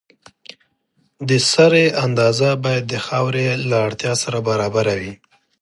د 1.27 1.29
سرې 1.51 1.85
اندازه 2.05 2.49
باید 2.63 2.83
د 2.87 2.95
خاورې 3.05 3.45
له 3.69 3.77
اړتیا 3.87 4.13
سره 4.23 4.37
برابره 4.49 4.93
وي. 5.01 5.13